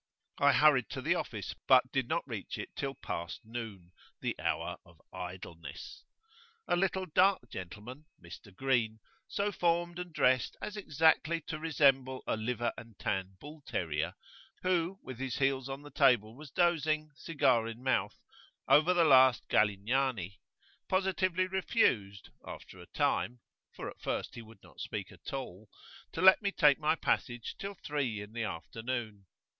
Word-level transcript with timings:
I 0.39 0.53
hurried 0.53 0.89
to 0.89 1.01
the 1.03 1.13
office, 1.13 1.53
but 1.67 1.91
did 1.91 2.07
not 2.07 2.27
reach 2.27 2.57
it 2.57 2.75
till 2.75 2.95
past 2.95 3.39
noon 3.45 3.91
the 4.19 4.35
hour 4.39 4.77
of 4.83 4.99
idleness. 5.13 6.03
A 6.67 6.75
little, 6.75 7.05
dark 7.05 7.51
gentleman 7.51 8.05
Mr. 8.19 8.51
Green 8.51 8.99
so 9.27 9.51
formed 9.51 9.99
and 9.99 10.11
dressed 10.11 10.57
as 10.59 10.75
exactly 10.75 11.39
to 11.41 11.59
resemble 11.59 12.23
a 12.25 12.35
liver 12.35 12.73
and 12.79 12.97
tan 12.97 13.37
bull 13.39 13.61
terrier, 13.67 14.15
who 14.63 14.97
with 15.03 15.19
his 15.19 15.35
heels 15.37 15.69
on 15.69 15.83
the 15.83 15.91
table 15.91 16.35
was 16.35 16.49
dosing, 16.49 17.11
cigar 17.13 17.67
in 17.67 17.83
mouth, 17.83 18.23
over 18.67 18.95
the 18.95 19.05
last 19.05 19.47
"Galignani," 19.49 20.39
positively 20.89 21.45
refused, 21.45 22.31
after 22.43 22.79
a 22.79 22.87
time, 22.87 23.39
for 23.71 23.87
at 23.87 24.01
first 24.01 24.33
he 24.33 24.41
would 24.41 24.63
not 24.63 24.79
speak 24.79 25.11
at 25.11 25.31
all, 25.31 25.69
to 26.11 26.21
let 26.23 26.41
me 26.41 26.51
take 26.51 26.79
my 26.79 26.95
passage 26.95 27.53
till 27.59 27.75
three 27.75 28.19
in 28.19 28.33
the 28.33 28.41
afternoon. 28.41 29.27